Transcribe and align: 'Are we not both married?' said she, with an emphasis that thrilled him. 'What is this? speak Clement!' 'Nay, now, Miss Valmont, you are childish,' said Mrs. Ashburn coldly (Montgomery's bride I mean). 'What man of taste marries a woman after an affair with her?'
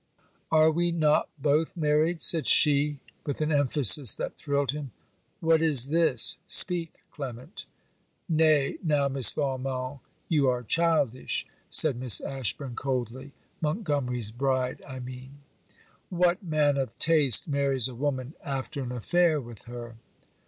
'Are 0.51 0.71
we 0.71 0.91
not 0.91 1.29
both 1.37 1.77
married?' 1.77 2.23
said 2.23 2.47
she, 2.47 2.97
with 3.23 3.39
an 3.39 3.51
emphasis 3.51 4.15
that 4.15 4.35
thrilled 4.35 4.71
him. 4.71 4.89
'What 5.41 5.61
is 5.61 5.89
this? 5.89 6.39
speak 6.47 7.03
Clement!' 7.11 7.65
'Nay, 8.27 8.79
now, 8.81 9.07
Miss 9.09 9.31
Valmont, 9.33 9.99
you 10.27 10.49
are 10.49 10.63
childish,' 10.63 11.45
said 11.69 11.99
Mrs. 11.99 12.25
Ashburn 12.25 12.75
coldly 12.75 13.31
(Montgomery's 13.61 14.31
bride 14.31 14.81
I 14.87 14.97
mean). 14.97 15.37
'What 16.09 16.41
man 16.41 16.77
of 16.77 16.97
taste 16.97 17.47
marries 17.47 17.87
a 17.87 17.93
woman 17.93 18.33
after 18.43 18.81
an 18.81 18.91
affair 18.91 19.39
with 19.39 19.65
her?' 19.65 19.97